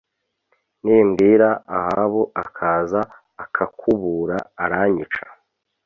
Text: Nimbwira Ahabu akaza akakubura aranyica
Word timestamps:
Nimbwira 0.83 1.49
Ahabu 1.77 2.21
akaza 2.43 3.01
akakubura 3.43 4.37
aranyica 4.63 5.23